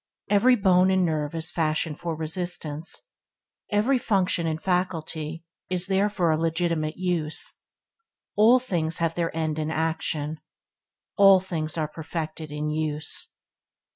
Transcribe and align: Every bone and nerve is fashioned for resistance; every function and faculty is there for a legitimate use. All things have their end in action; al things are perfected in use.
Every 0.31 0.55
bone 0.55 0.89
and 0.89 1.05
nerve 1.05 1.35
is 1.35 1.51
fashioned 1.51 1.99
for 1.99 2.15
resistance; 2.15 3.09
every 3.69 3.99
function 3.99 4.47
and 4.47 4.59
faculty 4.59 5.45
is 5.69 5.85
there 5.85 6.09
for 6.09 6.31
a 6.31 6.39
legitimate 6.39 6.97
use. 6.97 7.59
All 8.35 8.57
things 8.57 8.97
have 8.97 9.13
their 9.13 9.29
end 9.37 9.59
in 9.59 9.69
action; 9.69 10.39
al 11.19 11.39
things 11.39 11.77
are 11.77 11.87
perfected 11.87 12.51
in 12.51 12.71
use. 12.71 13.35